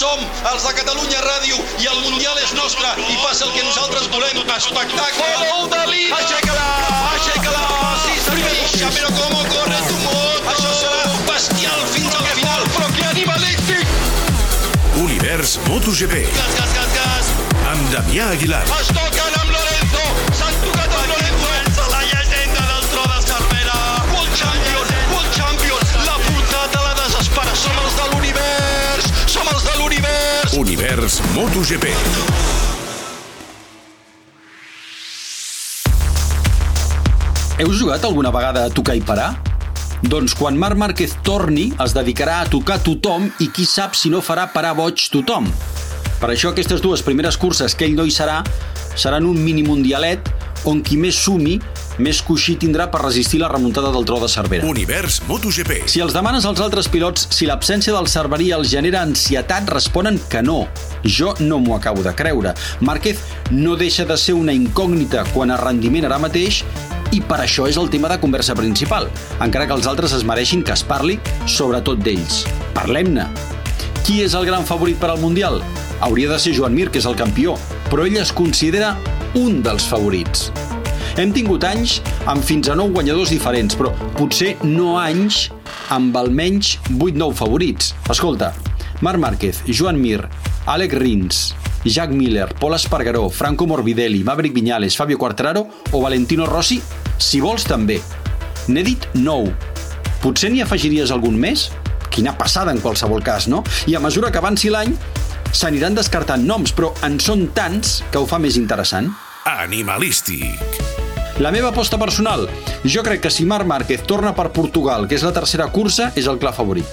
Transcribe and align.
Som 0.00 0.20
els 0.48 0.62
de 0.64 0.70
Catalunya 0.78 1.18
Ràdio 1.20 1.58
i 1.82 1.88
el 1.90 1.98
Mundial 2.06 2.38
és 2.40 2.54
nostre 2.56 2.88
i 3.04 3.18
passa 3.20 3.44
el 3.44 3.50
que 3.52 3.64
nosaltres 3.66 4.06
volem. 4.08 4.38
Espectacle! 4.54 5.26
Gol 5.42 5.68
de 5.68 5.82
Lima! 5.90 6.22
Aixeca-la! 6.22 6.70
Aixeca-la! 7.10 7.66
Sí, 8.06 8.16
senyor! 8.24 8.96
Però 8.96 9.12
com 9.18 9.36
corre 9.52 9.82
tu 9.90 9.98
moto! 10.06 10.40
Això 10.54 10.72
serà 10.78 11.04
bestial 11.28 11.84
fins 11.92 12.16
al 12.16 12.32
final! 12.32 12.64
Però 12.78 12.88
que 12.96 13.06
animalístic! 13.10 13.92
Univers 15.04 15.58
MotoGP 15.68 16.24
Gas, 16.32 16.56
gas, 16.62 16.76
gas, 16.80 16.96
gas! 16.96 17.32
amb 17.70 17.92
Damià 17.92 18.32
Aguilar. 18.34 18.64
Es 18.80 18.88
toquen 18.96 19.36
amb 19.42 19.49
Univers 30.90 31.20
MotoGP. 31.36 31.86
Heu 37.62 37.70
jugat 37.78 38.02
alguna 38.02 38.32
vegada 38.34 38.64
a 38.66 38.72
tocar 38.74 38.96
i 38.98 39.02
parar? 39.06 39.36
Doncs 40.02 40.34
quan 40.34 40.58
Marc 40.58 40.74
Márquez 40.74 41.14
torni, 41.22 41.68
es 41.78 41.94
dedicarà 41.94 42.40
a 42.40 42.48
tocar 42.50 42.80
tothom 42.82 43.28
i 43.38 43.52
qui 43.54 43.68
sap 43.70 43.94
si 43.94 44.10
no 44.10 44.18
farà 44.18 44.48
parar 44.50 44.74
boig 44.74 45.06
tothom. 45.14 45.46
Per 46.18 46.32
això 46.32 46.50
aquestes 46.50 46.82
dues 46.82 47.06
primeres 47.06 47.38
curses 47.38 47.78
que 47.78 47.86
ell 47.86 47.94
no 47.94 48.02
hi 48.02 48.10
serà 48.10 48.40
seran 48.98 49.30
un 49.30 49.38
mini 49.38 49.62
mundialet 49.62 50.26
on 50.66 50.82
qui 50.82 50.98
més 50.98 51.14
sumi, 51.14 51.60
més 52.00 52.22
coixí 52.24 52.56
tindrà 52.60 52.88
per 52.90 53.02
resistir 53.04 53.40
la 53.42 53.48
remuntada 53.52 53.92
del 53.92 54.06
tro 54.08 54.18
de 54.22 54.28
Cervera. 54.32 54.66
Univers 54.66 55.20
MotoGP. 55.28 55.82
Si 55.90 56.00
els 56.00 56.14
demanes 56.16 56.46
als 56.48 56.62
altres 56.64 56.88
pilots 56.88 57.28
si 57.34 57.48
l'absència 57.48 57.94
del 57.94 58.08
cerverí 58.10 58.50
els 58.56 58.70
genera 58.72 59.02
ansietat, 59.04 59.68
responen 59.70 60.18
que 60.32 60.42
no. 60.42 60.64
Jo 61.04 61.34
no 61.40 61.60
m'ho 61.60 61.76
acabo 61.76 62.02
de 62.02 62.14
creure. 62.16 62.54
Márquez 62.80 63.20
no 63.50 63.76
deixa 63.76 64.06
de 64.08 64.16
ser 64.16 64.34
una 64.38 64.56
incògnita 64.56 65.26
quan 65.34 65.52
a 65.52 65.60
rendiment 65.60 66.08
ara 66.08 66.20
mateix 66.22 66.64
i 67.12 67.20
per 67.20 67.40
això 67.42 67.66
és 67.68 67.76
el 67.80 67.90
tema 67.90 68.08
de 68.08 68.20
conversa 68.22 68.54
principal, 68.54 69.08
encara 69.42 69.66
que 69.66 69.74
els 69.74 69.88
altres 69.90 70.14
es 70.16 70.24
mereixin 70.24 70.62
que 70.62 70.74
es 70.76 70.84
parli 70.86 71.18
sobretot 71.46 72.00
d'ells. 72.04 72.44
Parlem-ne. 72.76 73.26
Qui 74.06 74.22
és 74.24 74.34
el 74.38 74.46
gran 74.48 74.66
favorit 74.66 74.98
per 75.00 75.10
al 75.12 75.20
Mundial? 75.22 75.60
Hauria 76.00 76.30
de 76.30 76.38
ser 76.40 76.54
Joan 76.56 76.74
Mir, 76.74 76.88
que 76.90 77.02
és 77.02 77.06
el 77.10 77.18
campió, 77.18 77.58
però 77.90 78.06
ell 78.06 78.16
es 78.22 78.32
considera 78.32 78.96
un 79.34 79.60
dels 79.66 79.84
favorits. 79.90 80.48
Hem 81.20 81.34
tingut 81.36 81.60
anys 81.68 81.98
amb 82.32 82.40
fins 82.40 82.70
a 82.72 82.74
9 82.78 82.94
guanyadors 82.94 83.28
diferents, 83.28 83.74
però 83.76 83.90
potser 84.16 84.54
no 84.64 84.94
anys 84.96 85.50
amb 85.92 86.14
almenys 86.16 86.78
8-9 86.94 87.34
favorits. 87.36 87.90
Escolta, 88.08 88.54
Marc 89.04 89.20
Márquez, 89.20 89.58
Joan 89.68 89.98
Mir, 90.00 90.22
Alec 90.64 90.94
Rins, 90.96 91.50
Jack 91.84 92.14
Miller, 92.16 92.46
Pol 92.56 92.72
Espargaró, 92.72 93.26
Franco 93.28 93.66
Morbidelli, 93.68 94.22
Maverick 94.24 94.56
Viñales, 94.56 94.96
Fabio 94.96 95.18
Quartararo 95.18 95.66
o 95.90 96.00
Valentino 96.00 96.46
Rossi, 96.46 96.80
si 97.18 97.42
vols 97.44 97.68
també. 97.68 97.98
N'he 98.72 98.84
dit 98.86 99.04
9. 99.12 99.52
Potser 100.24 100.48
n'hi 100.54 100.64
afegiries 100.64 101.12
algun 101.12 101.36
més? 101.36 101.66
Quina 102.08 102.32
passada 102.38 102.72
en 102.72 102.80
qualsevol 102.80 103.20
cas, 103.20 103.44
no? 103.44 103.60
I 103.92 103.98
a 103.98 104.00
mesura 104.00 104.32
que 104.32 104.40
avanci 104.40 104.72
l'any, 104.72 104.96
s'aniran 105.52 106.00
descartant 106.00 106.48
noms, 106.48 106.72
però 106.72 106.94
en 107.04 107.20
són 107.20 107.50
tants 107.52 107.98
que 108.08 108.24
ho 108.24 108.24
fa 108.24 108.40
més 108.40 108.56
interessant. 108.56 109.12
Animalístic. 109.44 110.99
La 111.40 111.50
meva 111.50 111.70
aposta 111.70 111.96
personal? 111.96 112.42
Jo 112.84 113.00
crec 113.00 113.22
que 113.24 113.30
si 113.32 113.46
Marc 113.48 113.64
Márquez 113.64 114.02
torna 114.04 114.34
per 114.36 114.50
Portugal, 114.52 115.06
que 115.08 115.16
és 115.16 115.22
la 115.24 115.32
tercera 115.32 115.70
cursa, 115.72 116.10
és 116.12 116.26
el 116.28 116.36
clar 116.36 116.52
favorit. 116.52 116.84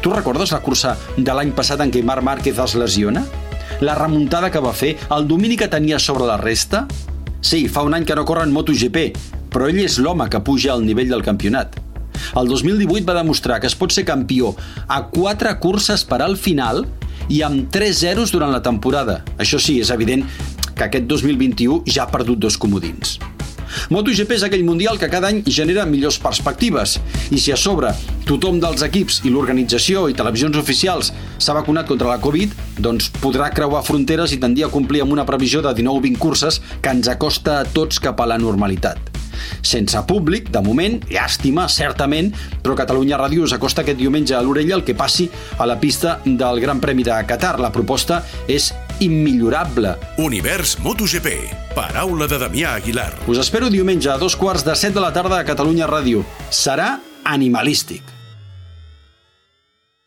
Tu 0.00 0.08
recordes 0.08 0.54
la 0.54 0.62
cursa 0.64 0.94
de 1.18 1.34
l'any 1.36 1.50
passat 1.52 1.82
en 1.84 1.92
què 1.92 2.00
Marc 2.00 2.24
Márquez 2.24 2.56
es 2.64 2.74
lesiona? 2.80 3.26
La 3.84 3.98
remuntada 3.98 4.48
que 4.48 4.62
va 4.64 4.72
fer, 4.72 4.94
el 5.12 5.28
domini 5.28 5.58
que 5.60 5.68
tenia 5.68 5.98
sobre 6.00 6.24
la 6.24 6.38
resta? 6.40 6.86
Sí, 7.44 7.66
fa 7.68 7.84
un 7.84 7.92
any 7.92 8.06
que 8.08 8.16
no 8.16 8.24
corre 8.24 8.46
en 8.48 8.54
MotoGP, 8.56 9.02
però 9.52 9.68
ell 9.68 9.82
és 9.84 9.98
l'home 10.00 10.30
que 10.32 10.40
puja 10.48 10.72
al 10.72 10.86
nivell 10.86 11.12
del 11.12 11.26
campionat. 11.26 11.76
El 12.40 12.48
2018 12.48 13.04
va 13.04 13.18
demostrar 13.20 13.60
que 13.60 13.68
es 13.68 13.76
pot 13.76 13.92
ser 13.92 14.06
campió 14.08 14.54
a 14.88 15.02
quatre 15.12 15.52
curses 15.60 16.06
per 16.08 16.22
al 16.24 16.38
final 16.40 16.86
i 17.28 17.42
amb 17.44 17.68
3 17.68 18.00
zeros 18.00 18.32
durant 18.32 18.56
la 18.56 18.62
temporada. 18.64 19.20
Això 19.36 19.60
sí, 19.60 19.76
és 19.84 19.92
evident 19.92 20.24
que 20.72 20.88
aquest 20.88 21.04
2021 21.04 21.84
ja 21.84 22.06
ha 22.06 22.14
perdut 22.14 22.40
dos 22.40 22.56
comodins. 22.56 23.18
MotoGP 23.90 24.36
és 24.36 24.44
aquell 24.46 24.64
mundial 24.66 24.98
que 25.00 25.10
cada 25.12 25.30
any 25.30 25.42
genera 25.46 25.86
millors 25.88 26.18
perspectives 26.22 26.98
i 27.30 27.38
si 27.40 27.52
a 27.54 27.58
sobre 27.60 27.92
tothom 28.28 28.60
dels 28.62 28.84
equips 28.86 29.20
i 29.26 29.32
l'organització 29.32 30.06
i 30.10 30.16
televisions 30.18 30.58
oficials 30.60 31.12
s'ha 31.38 31.56
vacunat 31.56 31.88
contra 31.90 32.10
la 32.10 32.20
Covid, 32.22 32.52
doncs 32.78 33.10
podrà 33.20 33.50
creuar 33.54 33.84
fronteres 33.86 34.34
i 34.34 34.40
tendir 34.42 34.66
a 34.66 34.72
complir 34.72 35.04
amb 35.04 35.16
una 35.16 35.26
previsió 35.26 35.62
de 35.64 35.74
19-20 35.74 36.20
curses 36.20 36.60
que 36.82 36.92
ens 36.94 37.08
acosta 37.10 37.60
a 37.60 37.64
tots 37.66 38.02
cap 38.02 38.20
a 38.20 38.28
la 38.30 38.38
normalitat. 38.38 39.10
Sense 39.62 39.98
públic, 40.08 40.50
de 40.52 40.62
moment, 40.64 40.98
llàstima, 41.10 41.66
certament, 41.72 42.30
però 42.62 42.76
Catalunya 42.78 43.18
Ràdio 43.20 43.46
us 43.46 43.56
acosta 43.56 43.84
aquest 43.84 43.98
diumenge 44.00 44.36
a 44.36 44.42
l'orella 44.44 44.76
el 44.78 44.84
que 44.84 44.96
passi 44.96 45.28
a 45.58 45.66
la 45.68 45.78
pista 45.80 46.18
del 46.24 46.60
Gran 46.60 46.80
Premi 46.80 47.06
de 47.06 47.16
Qatar. 47.26 47.58
La 47.60 47.72
proposta 47.72 48.22
és 48.48 48.70
immillorable. 49.00 49.96
Univers 50.18 50.78
MotoGP. 50.78 51.34
Paraula 51.74 52.28
de 52.30 52.38
Damià 52.38 52.76
Aguilar. 52.76 53.12
Us 53.26 53.40
espero 53.42 53.72
diumenge 53.72 54.12
a 54.12 54.18
dos 54.20 54.36
quarts 54.36 54.64
de 54.66 54.76
set 54.76 54.94
de 54.94 55.02
la 55.02 55.12
tarda 55.16 55.40
a 55.40 55.48
Catalunya 55.48 55.88
Ràdio. 55.90 56.24
Serà 56.50 56.98
animalístic. 57.24 58.19